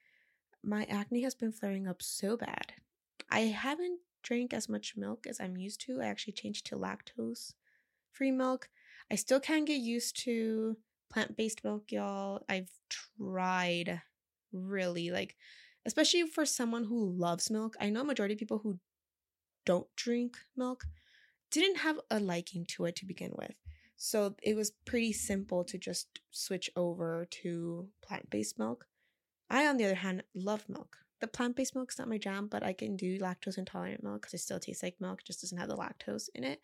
My 0.64 0.86
acne 0.90 1.22
has 1.22 1.36
been 1.36 1.54
flaring 1.54 1.88
up 1.88 2.02
so 2.02 2.36
bad. 2.36 2.74
I 3.30 3.42
haven't 3.42 4.00
drank 4.24 4.54
as 4.54 4.70
much 4.70 4.96
milk 4.98 5.26
as 5.28 5.40
I'm 5.40 5.58
used 5.58 5.82
to. 5.82 6.02
I 6.02 6.06
actually 6.06 6.34
changed 6.34 6.66
to 6.68 6.76
lactose 6.76 7.54
free 8.12 8.32
milk. 8.32 8.70
I 9.12 9.16
still 9.16 9.40
can't 9.40 9.68
get 9.68 9.80
used 9.80 10.22
to 10.24 10.78
plant 11.10 11.38
based 11.38 11.64
milk, 11.64 11.92
y'all. 11.92 12.44
I've 12.50 12.72
tried 12.90 14.02
really, 14.52 15.12
like, 15.12 15.36
especially 15.86 16.24
for 16.28 16.46
someone 16.46 16.86
who 16.86 17.12
loves 17.12 17.50
milk. 17.50 17.76
I 17.80 17.90
know 17.90 18.04
majority 18.04 18.34
of 18.34 18.40
people 18.40 18.60
who 18.60 18.80
don't 19.66 19.88
drink 19.96 20.38
milk 20.56 20.86
didn't 21.52 21.78
have 21.78 22.00
a 22.12 22.20
liking 22.20 22.66
to 22.66 22.86
it 22.86 22.96
to 22.98 23.06
begin 23.06 23.32
with. 23.38 23.54
So 23.96 24.36
it 24.44 24.56
was 24.56 24.72
pretty 24.86 25.14
simple 25.14 25.64
to 25.66 25.78
just 25.78 26.20
switch 26.32 26.70
over 26.76 27.28
to 27.42 27.88
plant 28.02 28.30
based 28.30 28.60
milk. 28.60 28.86
I, 29.50 29.66
on 29.68 29.78
the 29.78 29.86
other 29.86 29.96
hand, 29.96 30.24
love 30.36 30.66
milk 30.68 30.98
the 31.20 31.28
plant-based 31.28 31.76
milk 31.76 31.92
is 31.92 32.00
not 32.00 32.10
my 32.10 32.18
jam, 32.18 32.48
but 32.48 32.64
I 32.64 32.74
can 32.74 32.96
do 32.96 33.18
lactose 33.20 33.58
intolerant 33.58 34.04
milk 34.04 34.22
because 34.22 34.34
it 34.34 34.40
still 34.40 34.60
tastes 34.60 34.84
like 34.84 34.96
milk, 35.00 35.24
just 35.26 35.42
doesn't 35.42 35.58
have 35.58 35.70
the 35.70 35.76
lactose 35.76 36.30
in 36.36 36.44
it. 36.44 36.62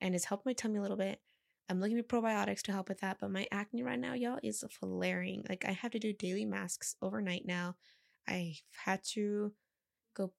And 0.00 0.14
it's 0.14 0.26
helped 0.26 0.44
my 0.44 0.52
tummy 0.52 0.78
a 0.78 0.82
little 0.82 0.96
bit. 0.96 1.20
I'm 1.68 1.80
looking 1.80 1.96
for 1.96 2.20
probiotics 2.20 2.62
to 2.62 2.72
help 2.72 2.88
with 2.88 3.00
that, 3.00 3.18
but 3.20 3.30
my 3.30 3.46
acne 3.50 3.82
right 3.82 3.98
now, 3.98 4.14
y'all, 4.14 4.38
is 4.42 4.62
flaring. 4.70 5.44
Like 5.48 5.64
I 5.66 5.72
have 5.72 5.92
to 5.92 5.98
do 5.98 6.12
daily 6.12 6.44
masks 6.44 6.94
overnight 7.02 7.44
now. 7.46 7.76
I've 8.28 8.60
had 8.84 9.02
to 9.14 9.52
go 10.14 10.32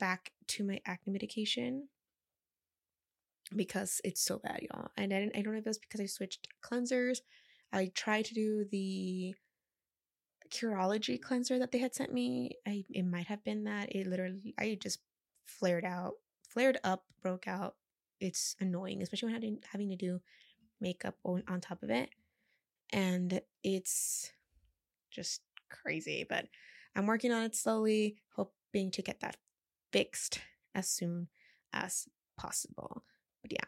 back 0.00 0.32
to 0.48 0.64
my 0.64 0.80
acne 0.86 1.12
medication 1.12 1.88
because 3.54 4.00
it's 4.02 4.22
so 4.22 4.38
bad, 4.38 4.60
y'all. 4.62 4.88
And 4.96 5.12
I, 5.12 5.30
I 5.34 5.42
don't 5.42 5.52
know 5.52 5.58
if 5.58 5.66
it 5.66 5.68
was 5.68 5.78
because 5.78 6.00
I 6.00 6.06
switched 6.06 6.48
cleansers. 6.64 7.18
I 7.72 7.90
tried 7.94 8.24
to 8.26 8.34
do 8.34 8.64
the 8.70 9.34
Curology 10.50 11.20
cleanser 11.20 11.58
that 11.58 11.72
they 11.72 11.78
had 11.78 11.94
sent 11.94 12.12
me. 12.12 12.52
I 12.66 12.84
it 12.90 13.04
might 13.04 13.26
have 13.26 13.44
been 13.44 13.64
that. 13.64 13.94
It 13.94 14.06
literally 14.06 14.54
I 14.58 14.78
just 14.80 15.00
flared 15.44 15.84
out, 15.84 16.14
flared 16.48 16.78
up, 16.84 17.04
broke 17.22 17.48
out. 17.48 17.76
It's 18.20 18.56
annoying, 18.60 19.02
especially 19.02 19.26
when 19.26 19.34
having 19.34 19.58
having 19.70 19.88
to 19.90 19.96
do 19.96 20.20
makeup 20.80 21.16
on, 21.24 21.42
on 21.48 21.60
top 21.60 21.82
of 21.82 21.90
it. 21.90 22.10
And 22.92 23.40
it's 23.62 24.30
just 25.10 25.42
crazy, 25.70 26.24
but 26.28 26.46
I'm 26.94 27.06
working 27.06 27.32
on 27.32 27.44
it 27.44 27.54
slowly, 27.54 28.16
hoping 28.34 28.90
to 28.92 29.02
get 29.02 29.20
that 29.20 29.36
fixed 29.92 30.40
as 30.74 30.88
soon 30.88 31.28
as 31.72 32.08
possible. 32.36 33.04
But 33.42 33.52
yeah. 33.52 33.64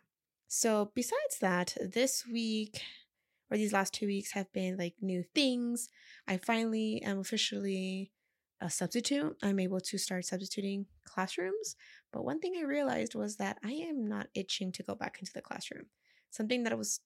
So 0.47 0.92
besides 0.94 1.38
that, 1.40 1.76
this 1.80 2.26
week 2.26 2.82
or 3.50 3.57
these 3.57 3.73
last 3.73 3.95
two 3.95 4.07
weeks 4.07 4.33
have 4.33 4.52
been 4.52 4.76
like 4.76 4.95
new 5.00 5.25
things. 5.35 5.88
I 6.26 6.37
finally 6.37 7.02
am 7.02 7.19
officially 7.19 8.12
a 8.61 8.69
substitute. 8.69 9.37
I'm 9.43 9.61
able 9.61 9.81
to 9.81 9.99
start 9.99 10.25
substituting 10.25 10.87
classrooms. 11.05 11.76
But 12.12 12.25
one 12.25 12.40
thing 12.40 12.55
I 12.59 12.64
realized 12.64 13.14
was 13.14 13.37
that 13.37 13.59
I 13.64 13.73
am 13.73 14.09
not 14.09 14.28
itching 14.35 14.73
to 14.73 14.83
go 14.83 14.95
back 14.95 15.19
into 15.21 15.33
the 15.33 15.43
classroom. 15.43 15.87
Something 16.31 16.64
that 16.64 16.73
I 16.73 16.76
was 16.76 17.00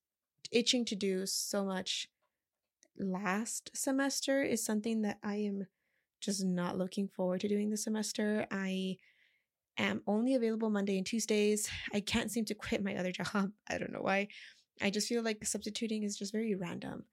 itching 0.51 0.85
to 0.87 0.97
do 0.97 1.27
so 1.27 1.65
much 1.65 2.09
last 2.99 3.71
semester 3.75 4.43
is 4.43 4.65
something 4.65 5.03
that 5.03 5.19
I 5.23 5.37
am 5.37 5.67
just 6.21 6.45
not 6.45 6.79
looking 6.79 7.09
forward 7.09 7.41
to 7.41 7.49
doing 7.49 7.71
this 7.71 7.85
semester. 7.85 8.47
I 8.51 8.97
am 9.79 10.03
only 10.07 10.35
available 10.35 10.71
Monday 10.71 10.97
and 10.97 11.07
Tuesdays. 11.07 11.69
I 11.93 12.01
can't 12.01 12.31
seem 12.31 12.45
to 12.47 12.55
quit 12.55 12.85
my 12.85 12.97
other 12.97 13.13
job. 13.13 13.51
I 13.69 13.79
don't 13.79 13.93
know 13.93 14.03
why. 14.03 14.29
I 14.81 14.91
just 14.91 15.09
feel 15.09 15.23
like 15.23 15.45
substituting 15.45 16.03
is 16.03 16.17
just 16.17 16.33
very 16.33 16.55
random. 16.55 17.05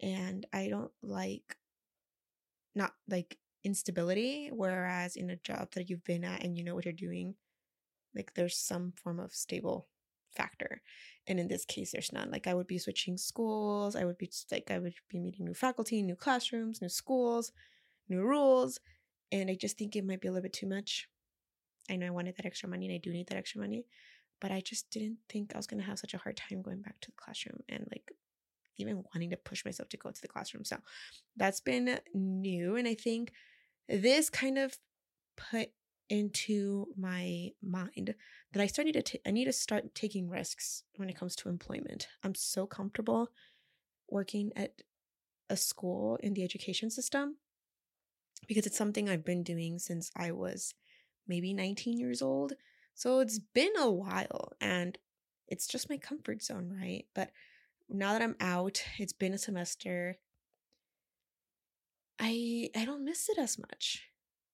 And 0.00 0.46
I 0.52 0.68
don't 0.68 0.90
like 1.02 1.56
not 2.74 2.92
like 3.08 3.38
instability. 3.64 4.50
Whereas 4.52 5.16
in 5.16 5.30
a 5.30 5.36
job 5.36 5.72
that 5.72 5.88
you've 5.88 6.04
been 6.04 6.24
at 6.24 6.42
and 6.42 6.56
you 6.56 6.64
know 6.64 6.74
what 6.74 6.84
you're 6.84 6.92
doing, 6.92 7.34
like 8.14 8.34
there's 8.34 8.56
some 8.56 8.92
form 9.02 9.20
of 9.20 9.32
stable 9.32 9.88
factor. 10.34 10.80
And 11.26 11.38
in 11.38 11.48
this 11.48 11.64
case, 11.64 11.92
there's 11.92 12.12
none. 12.12 12.30
Like 12.30 12.46
I 12.46 12.54
would 12.54 12.66
be 12.66 12.78
switching 12.78 13.16
schools. 13.16 13.94
I 13.94 14.04
would 14.04 14.18
be 14.18 14.30
like, 14.50 14.70
I 14.70 14.78
would 14.78 14.94
be 15.08 15.20
meeting 15.20 15.44
new 15.44 15.54
faculty, 15.54 16.02
new 16.02 16.16
classrooms, 16.16 16.82
new 16.82 16.88
schools, 16.88 17.52
new 18.08 18.22
rules. 18.22 18.80
And 19.30 19.50
I 19.50 19.54
just 19.54 19.78
think 19.78 19.94
it 19.94 20.04
might 20.04 20.20
be 20.20 20.28
a 20.28 20.32
little 20.32 20.42
bit 20.42 20.52
too 20.52 20.66
much. 20.66 21.08
I 21.90 21.96
know 21.96 22.06
I 22.06 22.10
wanted 22.10 22.36
that 22.36 22.46
extra 22.46 22.68
money 22.68 22.86
and 22.86 22.94
I 22.94 22.98
do 22.98 23.12
need 23.12 23.28
that 23.28 23.38
extra 23.38 23.60
money, 23.60 23.86
but 24.42 24.50
I 24.50 24.60
just 24.60 24.90
didn't 24.90 25.18
think 25.28 25.52
I 25.54 25.56
was 25.56 25.68
going 25.68 25.80
to 25.80 25.86
have 25.86 26.00
such 26.00 26.14
a 26.14 26.18
hard 26.18 26.36
time 26.36 26.62
going 26.62 26.82
back 26.82 27.00
to 27.00 27.10
the 27.10 27.16
classroom 27.16 27.60
and 27.68 27.86
like 27.92 28.10
even 28.76 29.04
wanting 29.14 29.30
to 29.30 29.36
push 29.36 29.64
myself 29.64 29.88
to 29.90 29.96
go 29.96 30.10
to 30.10 30.20
the 30.20 30.26
classroom. 30.26 30.64
So 30.64 30.78
that's 31.36 31.60
been 31.60 32.00
new. 32.12 32.74
And 32.74 32.88
I 32.88 32.94
think 32.94 33.32
this 33.88 34.28
kind 34.28 34.58
of 34.58 34.76
put 35.36 35.70
into 36.10 36.88
my 36.98 37.50
mind 37.62 38.14
that 38.52 38.60
I 38.60 38.66
started 38.66 38.94
to 38.94 39.02
t- 39.02 39.20
I 39.24 39.30
need 39.30 39.44
to 39.44 39.52
start 39.52 39.94
taking 39.94 40.28
risks 40.28 40.82
when 40.96 41.08
it 41.08 41.16
comes 41.16 41.36
to 41.36 41.48
employment. 41.48 42.08
I'm 42.24 42.34
so 42.34 42.66
comfortable 42.66 43.28
working 44.10 44.50
at 44.56 44.82
a 45.48 45.56
school 45.56 46.18
in 46.20 46.34
the 46.34 46.42
education 46.42 46.90
system 46.90 47.36
because 48.48 48.66
it's 48.66 48.76
something 48.76 49.08
I've 49.08 49.24
been 49.24 49.44
doing 49.44 49.78
since 49.78 50.10
I 50.16 50.32
was 50.32 50.74
maybe 51.28 51.54
19 51.54 51.96
years 51.96 52.20
old. 52.20 52.54
So 53.02 53.18
it's 53.18 53.40
been 53.40 53.76
a 53.76 53.90
while 53.90 54.52
and 54.60 54.96
it's 55.48 55.66
just 55.66 55.90
my 55.90 55.96
comfort 55.96 56.40
zone, 56.40 56.72
right? 56.80 57.04
But 57.16 57.32
now 57.88 58.12
that 58.12 58.22
I'm 58.22 58.36
out, 58.38 58.80
it's 58.96 59.12
been 59.12 59.34
a 59.34 59.38
semester. 59.38 60.18
I 62.20 62.70
I 62.76 62.84
don't 62.84 63.04
miss 63.04 63.28
it 63.28 63.38
as 63.38 63.58
much, 63.58 64.08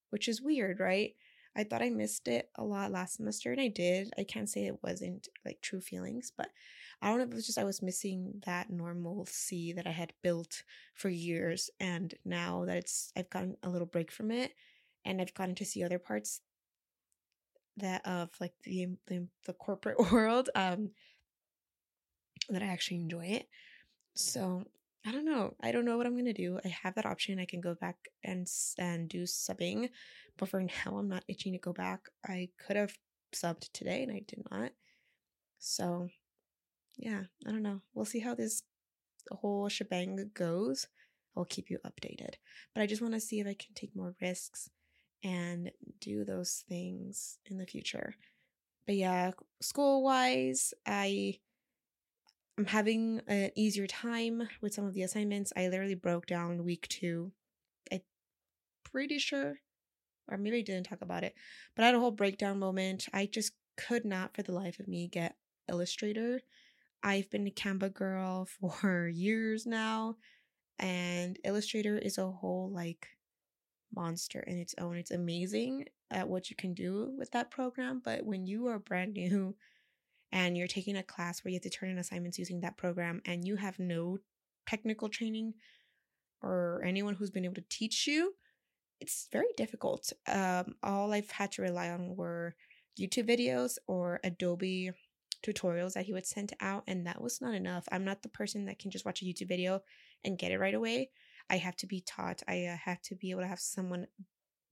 which 0.08 0.28
is 0.28 0.40
weird, 0.40 0.80
right? 0.80 1.14
I 1.54 1.64
thought 1.64 1.82
I 1.82 1.90
missed 1.90 2.26
it 2.26 2.48
a 2.54 2.64
lot 2.64 2.90
last 2.90 3.16
semester, 3.16 3.52
and 3.52 3.60
I 3.60 3.68
did. 3.68 4.14
I 4.16 4.24
can't 4.24 4.48
say 4.48 4.64
it 4.64 4.82
wasn't 4.82 5.28
like 5.44 5.60
true 5.60 5.82
feelings, 5.82 6.32
but 6.34 6.48
I 7.02 7.08
don't 7.08 7.18
know 7.18 7.24
if 7.24 7.30
it 7.32 7.34
was 7.34 7.46
just 7.46 7.58
I 7.58 7.64
was 7.64 7.82
missing 7.82 8.40
that 8.46 8.70
normalcy 8.70 9.74
that 9.74 9.86
I 9.86 9.90
had 9.90 10.14
built 10.22 10.62
for 10.94 11.10
years, 11.10 11.68
and 11.80 12.14
now 12.24 12.64
that 12.64 12.78
it's 12.78 13.12
I've 13.14 13.28
gotten 13.28 13.58
a 13.62 13.68
little 13.68 13.86
break 13.86 14.10
from 14.10 14.30
it, 14.30 14.52
and 15.04 15.20
I've 15.20 15.34
gotten 15.34 15.54
to 15.56 15.66
see 15.66 15.82
other 15.84 15.98
parts 15.98 16.40
that 17.78 18.06
of 18.06 18.30
like 18.40 18.54
the 18.64 18.88
the, 19.06 19.26
the 19.46 19.52
corporate 19.52 19.98
world, 20.12 20.50
um, 20.54 20.90
that 22.48 22.62
I 22.62 22.66
actually 22.66 22.98
enjoy 22.98 23.26
it. 23.26 23.48
So 24.14 24.64
I 25.06 25.12
don't 25.12 25.24
know. 25.24 25.54
I 25.62 25.72
don't 25.72 25.84
know 25.84 25.96
what 25.96 26.06
I'm 26.06 26.16
gonna 26.16 26.32
do. 26.32 26.58
I 26.64 26.68
have 26.68 26.94
that 26.96 27.06
option. 27.06 27.38
I 27.38 27.46
can 27.46 27.60
go 27.60 27.74
back 27.74 27.96
and 28.24 28.46
and 28.78 29.08
do 29.08 29.22
subbing, 29.22 29.90
but 30.36 30.48
for 30.48 30.60
now, 30.60 30.98
I'm 30.98 31.08
not 31.08 31.24
itching 31.28 31.52
to 31.52 31.58
go 31.58 31.72
back. 31.72 32.08
I 32.26 32.50
could 32.58 32.76
have 32.76 32.94
subbed 33.34 33.70
today, 33.72 34.02
and 34.02 34.12
I 34.12 34.22
did 34.26 34.42
not. 34.50 34.72
So, 35.58 36.08
yeah, 36.96 37.24
I 37.46 37.50
don't 37.50 37.62
know. 37.62 37.82
We'll 37.94 38.04
see 38.04 38.20
how 38.20 38.34
this 38.34 38.62
whole 39.30 39.68
shebang 39.68 40.30
goes. 40.34 40.86
I'll 41.36 41.44
keep 41.44 41.70
you 41.70 41.78
updated. 41.86 42.34
But 42.74 42.82
I 42.82 42.86
just 42.86 43.02
want 43.02 43.14
to 43.14 43.20
see 43.20 43.40
if 43.40 43.46
I 43.46 43.54
can 43.54 43.74
take 43.74 43.94
more 43.94 44.14
risks 44.20 44.70
and 45.22 45.70
do 46.00 46.24
those 46.24 46.64
things 46.68 47.38
in 47.46 47.58
the 47.58 47.66
future. 47.66 48.14
But 48.86 48.96
yeah, 48.96 49.32
school 49.60 50.02
wise, 50.02 50.72
I 50.86 51.38
I'm 52.58 52.66
having 52.66 53.20
an 53.28 53.50
easier 53.54 53.86
time 53.86 54.48
with 54.60 54.74
some 54.74 54.84
of 54.84 54.94
the 54.94 55.02
assignments. 55.02 55.52
I 55.56 55.68
literally 55.68 55.94
broke 55.94 56.26
down 56.26 56.64
week 56.64 56.88
two. 56.88 57.30
I'm 57.92 58.00
pretty 58.82 59.18
sure, 59.18 59.60
or 60.28 60.36
maybe 60.36 60.58
I 60.58 60.62
didn't 60.62 60.86
talk 60.86 61.00
about 61.00 61.22
it, 61.22 61.34
but 61.76 61.84
I 61.84 61.86
had 61.86 61.94
a 61.94 62.00
whole 62.00 62.10
breakdown 62.10 62.58
moment. 62.58 63.06
I 63.12 63.26
just 63.26 63.52
could 63.76 64.04
not 64.04 64.34
for 64.34 64.42
the 64.42 64.52
life 64.52 64.80
of 64.80 64.88
me 64.88 65.06
get 65.06 65.36
Illustrator. 65.68 66.40
I've 67.02 67.30
been 67.30 67.46
a 67.46 67.50
Canva 67.50 67.94
girl 67.94 68.48
for 68.60 69.06
years 69.06 69.64
now, 69.64 70.16
and 70.78 71.38
Illustrator 71.44 71.96
is 71.96 72.18
a 72.18 72.28
whole 72.28 72.72
like 72.72 73.06
monster 73.94 74.40
in 74.40 74.58
its 74.58 74.74
own. 74.78 74.96
It's 74.96 75.10
amazing 75.10 75.86
at 76.10 76.28
what 76.28 76.50
you 76.50 76.56
can 76.56 76.74
do 76.74 77.12
with 77.16 77.30
that 77.32 77.50
program, 77.50 78.00
but 78.04 78.24
when 78.24 78.46
you 78.46 78.66
are 78.68 78.78
brand 78.78 79.14
new 79.14 79.54
and 80.32 80.56
you're 80.56 80.66
taking 80.66 80.96
a 80.96 81.02
class 81.02 81.42
where 81.42 81.50
you 81.50 81.56
have 81.56 81.62
to 81.62 81.70
turn 81.70 81.90
in 81.90 81.98
assignments 81.98 82.38
using 82.38 82.60
that 82.60 82.76
program 82.76 83.22
and 83.24 83.46
you 83.46 83.56
have 83.56 83.78
no 83.78 84.18
technical 84.66 85.08
training 85.08 85.54
or 86.42 86.82
anyone 86.84 87.14
who's 87.14 87.30
been 87.30 87.44
able 87.44 87.54
to 87.54 87.64
teach 87.68 88.06
you, 88.06 88.34
it's 89.00 89.28
very 89.32 89.52
difficult. 89.56 90.12
Um, 90.26 90.74
all 90.82 91.12
I've 91.12 91.30
had 91.30 91.52
to 91.52 91.62
rely 91.62 91.90
on 91.90 92.16
were 92.16 92.54
YouTube 92.98 93.28
videos 93.28 93.78
or 93.86 94.20
Adobe 94.24 94.90
tutorials 95.46 95.92
that 95.92 96.04
he 96.04 96.12
would 96.12 96.26
send 96.26 96.52
out, 96.60 96.82
and 96.86 97.06
that 97.06 97.20
was 97.20 97.40
not 97.40 97.54
enough. 97.54 97.88
I'm 97.92 98.04
not 98.04 98.22
the 98.22 98.28
person 98.28 98.66
that 98.66 98.78
can 98.78 98.90
just 98.90 99.04
watch 99.04 99.22
a 99.22 99.24
YouTube 99.24 99.48
video 99.48 99.82
and 100.24 100.38
get 100.38 100.52
it 100.52 100.58
right 100.58 100.74
away. 100.74 101.10
I 101.50 101.56
have 101.56 101.76
to 101.76 101.86
be 101.86 102.00
taught. 102.00 102.42
I 102.46 102.64
uh, 102.66 102.76
have 102.76 103.02
to 103.02 103.14
be 103.14 103.30
able 103.30 103.42
to 103.42 103.48
have 103.48 103.60
someone 103.60 104.06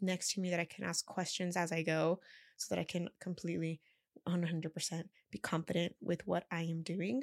next 0.00 0.33
to 0.35 0.40
me 0.40 0.50
that 0.50 0.61
I 0.61 0.64
can 0.64 0.85
ask 0.85 1.06
questions 1.06 1.56
as 1.56 1.73
I 1.73 1.83
go 1.83 2.21
so 2.56 2.75
that 2.75 2.80
I 2.80 2.85
can 2.85 3.09
completely 3.21 3.80
100% 4.28 5.02
be 5.30 5.38
confident 5.38 5.95
with 6.00 6.26
what 6.26 6.45
I 6.50 6.62
am 6.62 6.83
doing. 6.83 7.23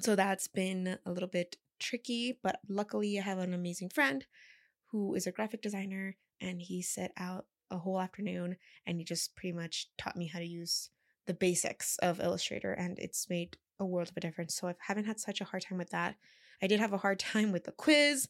So 0.00 0.14
that's 0.14 0.46
been 0.46 0.98
a 1.04 1.10
little 1.10 1.28
bit 1.28 1.56
tricky, 1.78 2.38
but 2.42 2.60
luckily 2.68 3.18
I 3.18 3.22
have 3.22 3.38
an 3.38 3.54
amazing 3.54 3.90
friend 3.90 4.24
who 4.90 5.14
is 5.14 5.26
a 5.26 5.32
graphic 5.32 5.60
designer 5.60 6.16
and 6.40 6.60
he 6.62 6.82
set 6.82 7.12
out 7.16 7.46
a 7.70 7.78
whole 7.78 8.00
afternoon 8.00 8.56
and 8.86 8.98
he 8.98 9.04
just 9.04 9.36
pretty 9.36 9.52
much 9.52 9.88
taught 9.98 10.16
me 10.16 10.28
how 10.28 10.38
to 10.38 10.46
use 10.46 10.90
the 11.26 11.34
basics 11.34 11.98
of 11.98 12.20
Illustrator 12.20 12.72
and 12.72 12.98
it's 12.98 13.28
made 13.28 13.58
a 13.78 13.84
world 13.84 14.08
of 14.08 14.16
a 14.16 14.20
difference. 14.20 14.54
So 14.54 14.68
I 14.68 14.74
haven't 14.86 15.04
had 15.04 15.20
such 15.20 15.40
a 15.40 15.44
hard 15.44 15.62
time 15.62 15.78
with 15.78 15.90
that. 15.90 16.16
I 16.62 16.66
did 16.66 16.80
have 16.80 16.92
a 16.92 16.98
hard 16.98 17.18
time 17.18 17.52
with 17.52 17.64
the 17.64 17.72
quiz. 17.72 18.28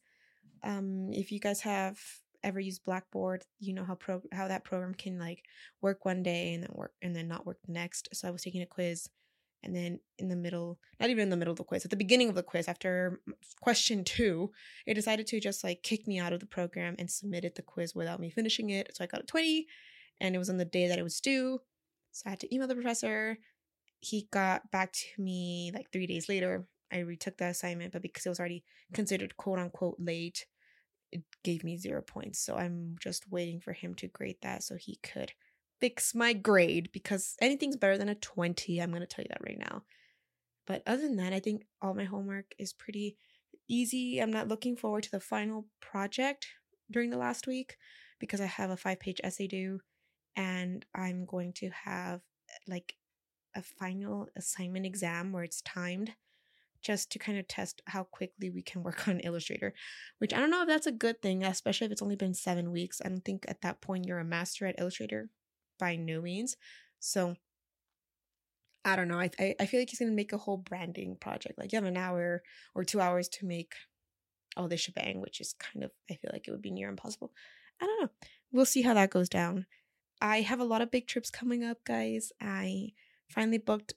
Um, 0.62 1.10
if 1.12 1.32
you 1.32 1.40
guys 1.40 1.60
have 1.62 1.98
ever 2.42 2.60
used 2.60 2.84
Blackboard, 2.84 3.44
you 3.58 3.74
know 3.74 3.84
how 3.84 3.94
pro 3.94 4.22
how 4.32 4.48
that 4.48 4.64
program 4.64 4.94
can 4.94 5.18
like 5.18 5.44
work 5.80 6.04
one 6.04 6.22
day 6.22 6.54
and 6.54 6.62
then 6.62 6.70
work 6.72 6.92
and 7.02 7.14
then 7.14 7.28
not 7.28 7.46
work 7.46 7.58
the 7.66 7.72
next. 7.72 8.08
So 8.12 8.28
I 8.28 8.30
was 8.30 8.42
taking 8.42 8.62
a 8.62 8.66
quiz 8.66 9.08
and 9.62 9.74
then 9.74 10.00
in 10.18 10.28
the 10.28 10.36
middle, 10.36 10.78
not 11.00 11.10
even 11.10 11.24
in 11.24 11.30
the 11.30 11.36
middle 11.36 11.52
of 11.52 11.58
the 11.58 11.64
quiz, 11.64 11.84
at 11.84 11.90
the 11.90 11.96
beginning 11.96 12.28
of 12.28 12.34
the 12.34 12.42
quiz, 12.42 12.68
after 12.68 13.20
question 13.60 14.04
two, 14.04 14.52
it 14.86 14.94
decided 14.94 15.26
to 15.28 15.40
just 15.40 15.64
like 15.64 15.82
kick 15.82 16.06
me 16.06 16.18
out 16.18 16.32
of 16.32 16.40
the 16.40 16.46
program 16.46 16.94
and 16.98 17.10
submitted 17.10 17.54
the 17.54 17.62
quiz 17.62 17.94
without 17.94 18.20
me 18.20 18.30
finishing 18.30 18.70
it. 18.70 18.90
So 18.94 19.04
I 19.04 19.08
got 19.08 19.22
a 19.22 19.26
20 19.26 19.66
and 20.20 20.34
it 20.34 20.38
was 20.38 20.50
on 20.50 20.58
the 20.58 20.64
day 20.64 20.88
that 20.88 20.98
it 20.98 21.02
was 21.02 21.20
due. 21.20 21.60
So 22.12 22.22
I 22.26 22.30
had 22.30 22.40
to 22.40 22.54
email 22.54 22.68
the 22.68 22.74
professor. 22.74 23.38
He 24.00 24.28
got 24.30 24.70
back 24.70 24.92
to 24.92 25.22
me 25.22 25.72
like 25.74 25.90
three 25.92 26.06
days 26.06 26.28
later. 26.28 26.66
I 26.92 26.98
retook 27.00 27.36
the 27.38 27.46
assignment, 27.46 27.92
but 27.92 28.02
because 28.02 28.26
it 28.26 28.30
was 28.30 28.40
already 28.40 28.64
considered 28.92 29.36
quote 29.36 29.58
unquote 29.58 29.96
late, 29.98 30.46
it 31.12 31.22
gave 31.44 31.64
me 31.64 31.76
zero 31.76 32.02
points. 32.02 32.38
So 32.38 32.56
I'm 32.56 32.96
just 33.00 33.30
waiting 33.30 33.60
for 33.60 33.72
him 33.72 33.94
to 33.96 34.08
grade 34.08 34.38
that 34.42 34.62
so 34.62 34.76
he 34.76 34.98
could 35.02 35.32
fix 35.80 36.14
my 36.14 36.32
grade 36.32 36.90
because 36.92 37.36
anything's 37.40 37.76
better 37.76 37.98
than 37.98 38.08
a 38.08 38.14
20. 38.14 38.80
I'm 38.80 38.90
going 38.90 39.00
to 39.00 39.06
tell 39.06 39.22
you 39.22 39.28
that 39.30 39.44
right 39.46 39.58
now. 39.58 39.82
But 40.66 40.82
other 40.86 41.02
than 41.02 41.16
that, 41.16 41.32
I 41.32 41.40
think 41.40 41.64
all 41.80 41.94
my 41.94 42.04
homework 42.04 42.54
is 42.58 42.72
pretty 42.72 43.16
easy. 43.68 44.20
I'm 44.20 44.32
not 44.32 44.48
looking 44.48 44.76
forward 44.76 45.04
to 45.04 45.10
the 45.10 45.20
final 45.20 45.66
project 45.80 46.46
during 46.90 47.10
the 47.10 47.16
last 47.18 47.46
week 47.46 47.76
because 48.18 48.40
I 48.40 48.46
have 48.46 48.70
a 48.70 48.76
five 48.76 49.00
page 49.00 49.20
essay 49.22 49.46
due 49.46 49.80
and 50.36 50.84
I'm 50.94 51.24
going 51.24 51.52
to 51.54 51.70
have 51.84 52.20
like 52.66 52.94
a 53.54 53.62
final 53.62 54.28
assignment 54.36 54.86
exam 54.86 55.32
where 55.32 55.42
it's 55.42 55.62
timed 55.62 56.12
just 56.82 57.10
to 57.12 57.18
kind 57.18 57.38
of 57.38 57.48
test 57.48 57.82
how 57.86 58.04
quickly 58.04 58.50
we 58.50 58.62
can 58.62 58.82
work 58.82 59.08
on 59.08 59.20
Illustrator, 59.20 59.74
which 60.18 60.32
I 60.32 60.38
don't 60.38 60.50
know 60.50 60.62
if 60.62 60.68
that's 60.68 60.86
a 60.86 60.92
good 60.92 61.20
thing, 61.22 61.44
especially 61.44 61.86
if 61.86 61.92
it's 61.92 62.02
only 62.02 62.16
been 62.16 62.34
seven 62.34 62.70
weeks. 62.70 63.00
I 63.04 63.08
don't 63.08 63.24
think 63.24 63.44
at 63.48 63.62
that 63.62 63.80
point 63.80 64.06
you're 64.06 64.18
a 64.18 64.24
master 64.24 64.66
at 64.66 64.78
Illustrator 64.78 65.30
by 65.78 65.96
no 65.96 66.20
means. 66.20 66.56
So 67.00 67.36
I 68.84 68.96
don't 68.96 69.08
know. 69.08 69.18
I, 69.18 69.30
I, 69.38 69.54
I 69.60 69.66
feel 69.66 69.80
like 69.80 69.90
he's 69.90 69.98
gonna 69.98 70.12
make 70.12 70.32
a 70.32 70.38
whole 70.38 70.56
branding 70.56 71.16
project. 71.20 71.58
Like 71.58 71.72
you 71.72 71.76
have 71.76 71.84
an 71.84 71.96
hour 71.96 72.42
or 72.74 72.84
two 72.84 73.00
hours 73.00 73.28
to 73.28 73.46
make 73.46 73.74
all 74.56 74.68
this 74.68 74.80
shebang, 74.80 75.20
which 75.20 75.40
is 75.40 75.54
kind 75.54 75.84
of 75.84 75.90
I 76.10 76.14
feel 76.14 76.30
like 76.32 76.48
it 76.48 76.50
would 76.50 76.62
be 76.62 76.70
near 76.70 76.88
impossible. 76.88 77.32
I 77.80 77.86
don't 77.86 78.02
know. 78.02 78.08
We'll 78.52 78.64
see 78.64 78.82
how 78.82 78.94
that 78.94 79.10
goes 79.10 79.28
down. 79.28 79.66
I 80.20 80.40
have 80.40 80.58
a 80.58 80.64
lot 80.64 80.82
of 80.82 80.90
big 80.90 81.06
trips 81.06 81.30
coming 81.30 81.62
up, 81.62 81.84
guys. 81.84 82.32
I 82.40 82.92
finally 83.30 83.58
booked 83.58 83.94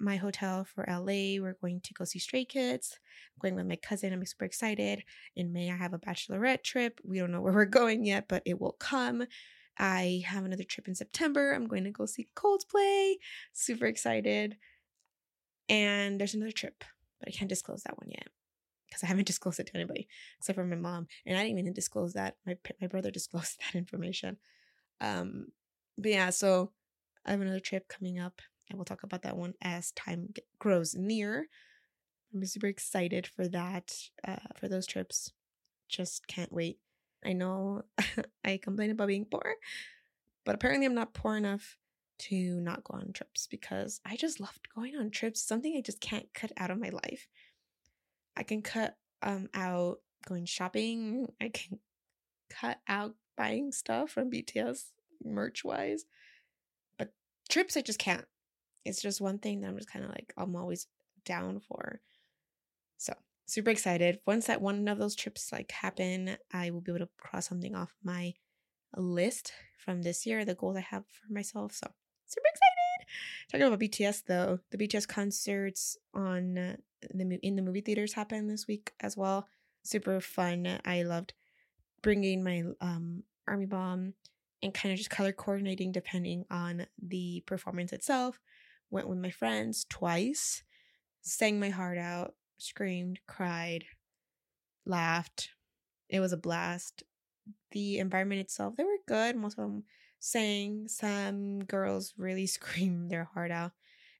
my 0.00 0.16
hotel 0.16 0.64
for 0.64 0.84
LA. 0.88 1.40
We're 1.40 1.56
going 1.60 1.80
to 1.82 1.94
go 1.94 2.04
see 2.04 2.18
Stray 2.18 2.44
Kids. 2.44 2.98
I'm 3.36 3.40
going 3.42 3.56
with 3.56 3.66
my 3.66 3.76
cousin. 3.76 4.12
I'm 4.12 4.24
super 4.24 4.44
excited. 4.44 5.02
In 5.36 5.52
May, 5.52 5.70
I 5.70 5.76
have 5.76 5.94
a 5.94 5.98
bachelorette 5.98 6.62
trip. 6.62 7.00
We 7.04 7.18
don't 7.18 7.32
know 7.32 7.40
where 7.42 7.52
we're 7.52 7.64
going 7.64 8.04
yet, 8.04 8.26
but 8.28 8.42
it 8.44 8.60
will 8.60 8.76
come. 8.78 9.24
I 9.78 10.22
have 10.26 10.44
another 10.44 10.64
trip 10.64 10.88
in 10.88 10.94
September. 10.94 11.52
I'm 11.52 11.68
going 11.68 11.84
to 11.84 11.90
go 11.90 12.06
see 12.06 12.28
Coldplay. 12.34 13.14
Super 13.52 13.86
excited. 13.86 14.56
And 15.68 16.18
there's 16.18 16.34
another 16.34 16.52
trip, 16.52 16.82
but 17.20 17.28
I 17.28 17.32
can't 17.32 17.48
disclose 17.48 17.82
that 17.82 17.98
one 17.98 18.10
yet 18.10 18.28
because 18.88 19.04
I 19.04 19.06
haven't 19.06 19.26
disclosed 19.26 19.60
it 19.60 19.66
to 19.68 19.76
anybody 19.76 20.08
except 20.38 20.56
for 20.56 20.64
my 20.64 20.76
mom. 20.76 21.06
And 21.26 21.38
I 21.38 21.44
didn't 21.44 21.58
even 21.58 21.74
disclose 21.74 22.14
that. 22.14 22.36
My 22.46 22.56
my 22.80 22.86
brother 22.86 23.10
disclosed 23.12 23.58
that 23.60 23.78
information. 23.78 24.38
Um, 25.00 25.48
but 25.96 26.10
yeah, 26.10 26.30
so 26.30 26.72
I 27.24 27.32
have 27.32 27.40
another 27.40 27.60
trip 27.60 27.88
coming 27.88 28.18
up. 28.18 28.40
I 28.72 28.76
will 28.76 28.84
talk 28.84 29.02
about 29.02 29.22
that 29.22 29.36
one 29.36 29.54
as 29.62 29.92
time 29.92 30.32
grows 30.58 30.94
near. 30.94 31.48
I'm 32.34 32.44
super 32.44 32.66
excited 32.66 33.26
for 33.26 33.48
that, 33.48 33.94
uh, 34.26 34.36
for 34.56 34.68
those 34.68 34.86
trips. 34.86 35.32
Just 35.88 36.26
can't 36.26 36.52
wait. 36.52 36.78
I 37.24 37.32
know 37.32 37.82
I 38.44 38.58
complain 38.62 38.90
about 38.90 39.08
being 39.08 39.24
poor, 39.24 39.56
but 40.44 40.54
apparently 40.54 40.86
I'm 40.86 40.94
not 40.94 41.14
poor 41.14 41.36
enough 41.36 41.78
to 42.18 42.60
not 42.60 42.84
go 42.84 42.98
on 42.98 43.12
trips 43.12 43.46
because 43.46 44.00
I 44.04 44.16
just 44.16 44.40
loved 44.40 44.68
going 44.74 44.96
on 44.96 45.10
trips. 45.10 45.40
Something 45.40 45.76
I 45.76 45.80
just 45.80 46.00
can't 46.00 46.32
cut 46.34 46.52
out 46.56 46.70
of 46.70 46.78
my 46.78 46.90
life. 46.90 47.28
I 48.36 48.42
can 48.42 48.62
cut 48.62 48.96
um 49.22 49.48
out 49.54 49.98
going 50.26 50.44
shopping. 50.44 51.28
I 51.40 51.48
can 51.48 51.78
cut 52.50 52.78
out 52.88 53.14
buying 53.36 53.72
stuff 53.72 54.10
from 54.10 54.30
BTS 54.30 54.90
merch 55.24 55.64
wise. 55.64 56.04
But 56.98 57.12
trips 57.48 57.76
I 57.76 57.82
just 57.82 57.98
can't. 57.98 58.24
It's 58.88 59.02
just 59.02 59.20
one 59.20 59.38
thing 59.38 59.60
that 59.60 59.68
I'm 59.68 59.76
just 59.76 59.92
kind 59.92 60.04
of 60.04 60.10
like 60.10 60.32
I'm 60.36 60.56
always 60.56 60.86
down 61.24 61.60
for. 61.60 62.00
So 62.96 63.14
super 63.46 63.70
excited. 63.70 64.20
Once 64.26 64.46
that 64.46 64.60
one 64.60 64.88
of 64.88 64.98
those 64.98 65.14
trips 65.14 65.52
like 65.52 65.70
happen, 65.70 66.36
I 66.52 66.70
will 66.70 66.80
be 66.80 66.92
able 66.92 67.06
to 67.06 67.10
cross 67.18 67.48
something 67.48 67.74
off 67.74 67.94
my 68.02 68.34
list 68.96 69.52
from 69.76 70.02
this 70.02 70.26
year, 70.26 70.44
the 70.44 70.54
goals 70.54 70.76
I 70.76 70.80
have 70.80 71.04
for 71.06 71.32
myself. 71.32 71.72
So 71.72 71.88
super 72.26 72.46
excited. 72.48 73.12
Talking 73.50 73.66
about 73.66 73.80
BTS 73.80 74.24
though, 74.26 74.58
the 74.70 74.78
BTS 74.78 75.08
concerts 75.08 75.96
on 76.14 76.54
the 76.54 77.38
in 77.42 77.56
the 77.56 77.62
movie 77.62 77.80
theaters 77.80 78.12
happened 78.12 78.50
this 78.50 78.66
week 78.66 78.92
as 79.00 79.16
well. 79.16 79.46
Super 79.82 80.20
fun. 80.20 80.80
I 80.84 81.02
loved 81.02 81.34
bringing 82.02 82.42
my 82.42 82.64
um 82.80 83.22
army 83.46 83.66
bomb 83.66 84.14
and 84.62 84.74
kind 84.74 84.92
of 84.92 84.98
just 84.98 85.10
color 85.10 85.32
coordinating 85.32 85.92
depending 85.92 86.44
on 86.50 86.86
the 87.00 87.42
performance 87.46 87.92
itself. 87.92 88.40
Went 88.90 89.08
with 89.08 89.18
my 89.18 89.30
friends 89.30 89.84
twice, 89.88 90.62
sang 91.20 91.60
my 91.60 91.68
heart 91.70 91.98
out, 91.98 92.34
screamed, 92.58 93.20
cried, 93.26 93.84
laughed. 94.86 95.50
It 96.08 96.20
was 96.20 96.32
a 96.32 96.38
blast. 96.38 97.02
The 97.72 97.98
environment 97.98 98.40
itself, 98.40 98.76
they 98.76 98.84
were 98.84 98.96
good. 99.06 99.36
Most 99.36 99.58
of 99.58 99.64
them 99.64 99.84
sang. 100.18 100.88
Some 100.88 101.64
girls 101.64 102.14
really 102.16 102.46
screamed 102.56 103.10
their 103.10 103.24
heart 103.24 103.50
out. 103.50 103.72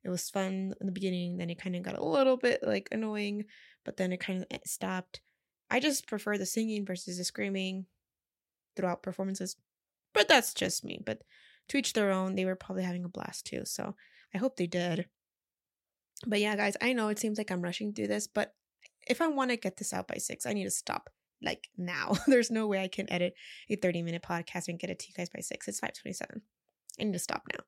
It 0.04 0.10
was 0.10 0.30
fun 0.30 0.74
in 0.80 0.86
the 0.86 0.92
beginning, 0.92 1.38
then 1.38 1.50
it 1.50 1.58
kind 1.58 1.74
of 1.74 1.82
got 1.82 1.98
a 1.98 2.04
little 2.04 2.36
bit 2.36 2.60
like 2.62 2.88
annoying, 2.92 3.44
but 3.84 3.96
then 3.96 4.12
it 4.12 4.20
kind 4.20 4.40
of 4.40 4.46
eh, 4.50 4.58
stopped. 4.64 5.20
I 5.70 5.80
just 5.80 6.06
prefer 6.06 6.38
the 6.38 6.46
singing 6.46 6.86
versus 6.86 7.18
the 7.18 7.24
screaming 7.24 7.86
throughout 8.76 9.02
performances. 9.02 9.56
But 10.14 10.28
that's 10.28 10.54
just 10.54 10.84
me. 10.84 11.00
But 11.04 11.22
to 11.68 11.76
each 11.76 11.92
their 11.92 12.10
own, 12.10 12.36
they 12.36 12.44
were 12.44 12.56
probably 12.56 12.84
having 12.84 13.04
a 13.04 13.08
blast 13.08 13.46
too. 13.46 13.62
So 13.64 13.96
I 14.34 14.38
hope 14.38 14.56
they 14.56 14.66
did. 14.66 15.06
But 16.26 16.40
yeah, 16.40 16.56
guys, 16.56 16.76
I 16.80 16.92
know 16.92 17.08
it 17.08 17.18
seems 17.18 17.38
like 17.38 17.50
I'm 17.50 17.62
rushing 17.62 17.92
through 17.92 18.08
this, 18.08 18.26
but 18.26 18.54
if 19.06 19.20
I 19.20 19.28
want 19.28 19.50
to 19.50 19.56
get 19.56 19.76
this 19.76 19.92
out 19.92 20.08
by 20.08 20.16
six, 20.16 20.46
I 20.46 20.52
need 20.52 20.64
to 20.64 20.70
stop 20.70 21.10
like 21.42 21.68
now. 21.76 22.16
There's 22.26 22.50
no 22.50 22.66
way 22.66 22.82
I 22.82 22.88
can 22.88 23.10
edit 23.12 23.34
a 23.70 23.76
30 23.76 24.02
minute 24.02 24.22
podcast 24.22 24.68
and 24.68 24.78
get 24.78 24.90
it 24.90 24.98
to 25.00 25.06
you 25.08 25.14
guys 25.14 25.30
by 25.30 25.40
six. 25.40 25.68
It's 25.68 25.80
527. 25.80 26.42
I 27.00 27.04
need 27.04 27.12
to 27.12 27.18
stop 27.18 27.42
now. 27.52 27.64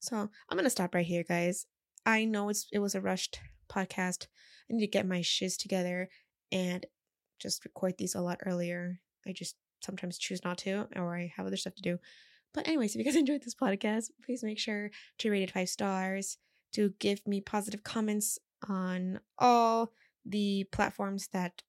So 0.00 0.16
I'm 0.16 0.56
gonna 0.56 0.70
stop 0.70 0.94
right 0.94 1.06
here, 1.06 1.22
guys. 1.22 1.66
I 2.04 2.24
know 2.24 2.48
it's 2.48 2.66
it 2.72 2.78
was 2.78 2.94
a 2.94 3.00
rushed 3.00 3.40
podcast. 3.70 4.26
I 4.70 4.74
need 4.74 4.80
to 4.80 4.90
get 4.90 5.06
my 5.06 5.22
shiz 5.22 5.56
together 5.56 6.08
and 6.52 6.84
just 7.38 7.64
record 7.64 7.94
these 7.98 8.14
a 8.14 8.20
lot 8.20 8.40
earlier. 8.44 9.00
I 9.26 9.32
just 9.32 9.56
sometimes 9.82 10.18
choose 10.18 10.44
not 10.44 10.58
to, 10.58 10.88
or 10.96 11.16
I 11.16 11.32
have 11.36 11.46
other 11.46 11.56
stuff 11.56 11.74
to 11.76 11.82
do. 11.82 11.98
But 12.54 12.68
anyways, 12.68 12.94
if 12.94 12.98
you 12.98 13.04
guys 13.04 13.16
enjoyed 13.16 13.42
this 13.42 13.54
podcast, 13.54 14.10
please 14.24 14.42
make 14.42 14.58
sure 14.58 14.90
to 15.18 15.30
rate 15.30 15.42
it 15.42 15.50
five 15.50 15.68
stars 15.68 16.38
to 16.72 16.94
give 16.98 17.26
me 17.26 17.40
positive 17.40 17.82
comments 17.82 18.38
on 18.68 19.20
all 19.38 19.92
the 20.24 20.64
platforms 20.72 21.28
that 21.32 21.62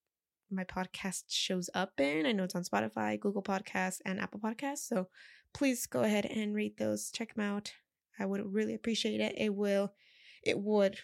my 0.50 0.64
podcast 0.64 1.24
shows 1.28 1.70
up 1.74 2.00
in. 2.00 2.26
I 2.26 2.32
know 2.32 2.44
it's 2.44 2.56
on 2.56 2.64
Spotify, 2.64 3.20
Google 3.20 3.44
Podcasts, 3.44 4.00
and 4.06 4.20
Apple 4.20 4.40
Podcasts. 4.40 4.88
So 4.88 5.08
please 5.54 5.86
go 5.86 6.02
ahead 6.02 6.26
and 6.26 6.56
rate 6.56 6.78
those. 6.78 7.12
Check 7.12 7.34
them 7.34 7.44
out. 7.46 7.74
I 8.20 8.26
would 8.26 8.54
really 8.54 8.74
appreciate 8.74 9.20
it. 9.20 9.34
It 9.38 9.54
will, 9.54 9.92
it 10.44 10.58
would 10.58 10.98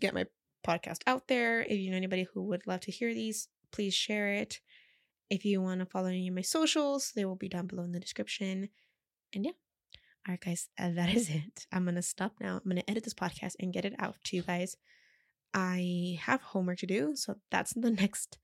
get 0.00 0.14
my 0.14 0.26
podcast 0.66 1.00
out 1.06 1.28
there. 1.28 1.60
If 1.60 1.78
you 1.78 1.90
know 1.90 1.96
anybody 1.96 2.26
who 2.32 2.42
would 2.44 2.66
love 2.66 2.80
to 2.80 2.90
hear 2.90 3.14
these, 3.14 3.48
please 3.70 3.94
share 3.94 4.32
it. 4.32 4.60
If 5.32 5.46
you 5.46 5.62
want 5.62 5.80
to 5.80 5.86
follow 5.86 6.08
any 6.08 6.28
of 6.28 6.34
my 6.34 6.42
socials, 6.42 7.12
they 7.16 7.24
will 7.24 7.36
be 7.36 7.48
down 7.48 7.66
below 7.66 7.84
in 7.84 7.92
the 7.92 7.98
description. 7.98 8.68
And 9.34 9.46
yeah, 9.46 9.52
all 10.28 10.32
right, 10.32 10.40
guys, 10.40 10.68
uh, 10.78 10.90
that 10.90 11.08
is 11.08 11.30
it. 11.30 11.66
I'm 11.72 11.84
going 11.84 11.94
to 11.94 12.02
stop 12.02 12.34
now. 12.38 12.56
I'm 12.56 12.70
going 12.70 12.76
to 12.76 12.90
edit 12.90 13.04
this 13.04 13.14
podcast 13.14 13.54
and 13.58 13.72
get 13.72 13.86
it 13.86 13.94
out 13.98 14.16
to 14.24 14.36
you 14.36 14.42
guys. 14.42 14.76
I 15.54 16.18
have 16.20 16.42
homework 16.42 16.80
to 16.80 16.86
do, 16.86 17.16
so 17.16 17.36
that's 17.50 17.72
the 17.72 17.90
next 18.02 18.36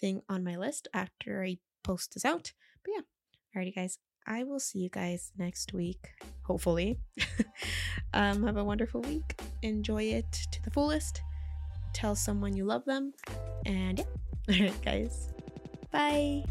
thing 0.00 0.20
on 0.28 0.42
my 0.42 0.56
list 0.56 0.88
after 0.92 1.44
I 1.44 1.58
post 1.84 2.14
this 2.14 2.24
out. 2.24 2.52
But 2.84 2.94
yeah, 2.96 3.02
alrighty, 3.62 3.76
guys, 3.76 4.00
I 4.26 4.42
will 4.42 4.58
see 4.58 4.80
you 4.80 4.88
guys 4.88 5.30
next 5.38 5.72
week, 5.72 6.08
hopefully. 6.42 6.98
um, 8.14 8.42
have 8.42 8.56
a 8.56 8.64
wonderful 8.64 9.00
week. 9.02 9.40
Enjoy 9.62 10.02
it 10.02 10.32
to 10.50 10.60
the 10.64 10.72
fullest. 10.72 11.22
Tell 11.92 12.16
someone 12.16 12.56
you 12.56 12.64
love 12.64 12.84
them. 12.84 13.12
And 13.64 14.04
yeah, 14.48 14.56
alright, 14.56 14.84
guys, 14.84 15.28
bye. 15.96 16.44